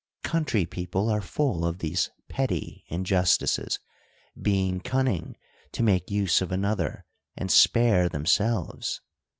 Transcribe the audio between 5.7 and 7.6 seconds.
to make use of another, and